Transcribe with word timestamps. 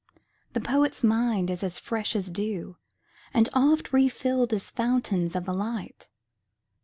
The 0.53 0.61
poet's 0.61 1.03
mind 1.03 1.51
is 1.51 1.77
fresh 1.77 2.15
as 2.15 2.31
dew, 2.31 2.77
And 3.35 3.47
oft 3.53 3.93
refilled 3.93 4.51
as 4.51 4.71
fountains 4.71 5.35
of 5.35 5.45
the 5.45 5.53
light. 5.53 6.09